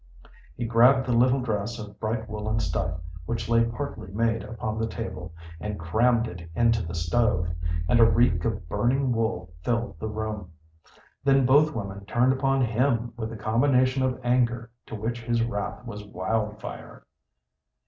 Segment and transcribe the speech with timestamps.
[0.57, 4.87] He grabbed the little dress of bright woollen stuff, which lay partly made upon the
[4.87, 7.49] table, and crammed it into the stove,
[7.87, 10.53] and a reek of burning wool filled the room.
[11.23, 15.85] Then both women turned upon him with a combination of anger to which his wrath
[15.85, 17.05] was wildfire.